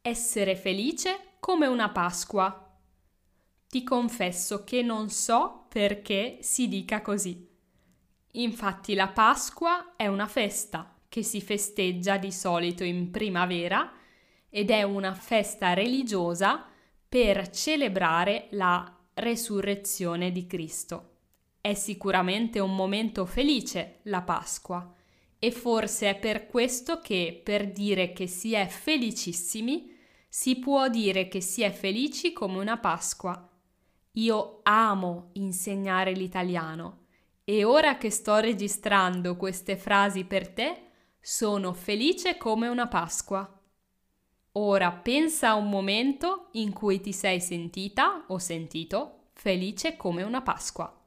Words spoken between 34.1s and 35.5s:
Io amo